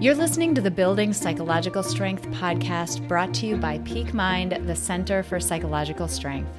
You're 0.00 0.14
listening 0.14 0.54
to 0.54 0.62
the 0.62 0.70
Building 0.70 1.12
Psychological 1.12 1.82
Strength 1.82 2.26
podcast 2.28 3.06
brought 3.06 3.34
to 3.34 3.46
you 3.46 3.58
by 3.58 3.80
Peak 3.80 4.14
Mind, 4.14 4.52
the 4.66 4.74
Center 4.74 5.22
for 5.22 5.38
Psychological 5.38 6.08
Strength. 6.08 6.50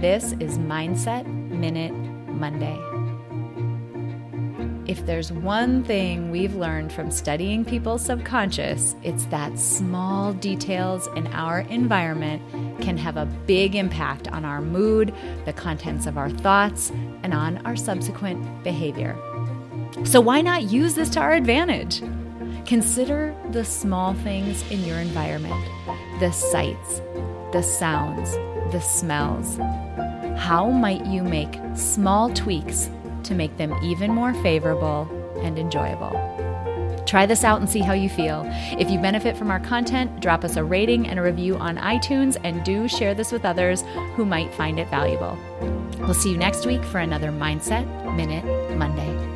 This 0.00 0.34
is 0.38 0.56
Mindset 0.56 1.26
Minute 1.26 1.92
Monday. 2.28 2.78
If 4.88 5.04
there's 5.04 5.32
one 5.32 5.82
thing 5.82 6.30
we've 6.30 6.54
learned 6.54 6.92
from 6.92 7.10
studying 7.10 7.64
people's 7.64 8.04
subconscious, 8.04 8.94
it's 9.02 9.24
that 9.26 9.58
small 9.58 10.32
details 10.34 11.08
in 11.16 11.26
our 11.32 11.62
environment 11.62 12.40
can 12.80 12.96
have 12.98 13.16
a 13.16 13.26
big 13.26 13.74
impact 13.74 14.28
on 14.28 14.44
our 14.44 14.60
mood, 14.60 15.12
the 15.44 15.52
contents 15.52 16.06
of 16.06 16.16
our 16.16 16.30
thoughts, 16.30 16.92
and 17.24 17.34
on 17.34 17.58
our 17.66 17.74
subsequent 17.74 18.62
behavior. 18.62 19.16
So, 20.04 20.20
why 20.20 20.40
not 20.40 20.70
use 20.70 20.94
this 20.94 21.10
to 21.10 21.20
our 21.20 21.32
advantage? 21.32 22.00
Consider 22.66 23.32
the 23.50 23.64
small 23.64 24.12
things 24.12 24.68
in 24.72 24.84
your 24.84 24.98
environment 24.98 25.64
the 26.18 26.32
sights, 26.32 27.00
the 27.52 27.62
sounds, 27.62 28.32
the 28.72 28.80
smells. 28.80 29.56
How 30.36 30.70
might 30.70 31.06
you 31.06 31.22
make 31.22 31.60
small 31.74 32.32
tweaks 32.34 32.90
to 33.22 33.34
make 33.34 33.56
them 33.56 33.72
even 33.84 34.12
more 34.12 34.34
favorable 34.42 35.08
and 35.42 35.58
enjoyable? 35.58 36.10
Try 37.06 37.24
this 37.24 37.44
out 37.44 37.60
and 37.60 37.70
see 37.70 37.78
how 37.78 37.92
you 37.92 38.08
feel. 38.08 38.42
If 38.80 38.90
you 38.90 38.98
benefit 38.98 39.36
from 39.36 39.52
our 39.52 39.60
content, 39.60 40.18
drop 40.18 40.42
us 40.42 40.56
a 40.56 40.64
rating 40.64 41.06
and 41.06 41.20
a 41.20 41.22
review 41.22 41.56
on 41.56 41.76
iTunes 41.76 42.36
and 42.42 42.64
do 42.64 42.88
share 42.88 43.14
this 43.14 43.30
with 43.30 43.44
others 43.44 43.84
who 44.16 44.24
might 44.24 44.52
find 44.54 44.80
it 44.80 44.88
valuable. 44.88 45.38
We'll 46.00 46.14
see 46.14 46.32
you 46.32 46.36
next 46.36 46.66
week 46.66 46.82
for 46.84 46.98
another 46.98 47.30
Mindset 47.30 48.16
Minute 48.16 48.44
Monday. 48.76 49.35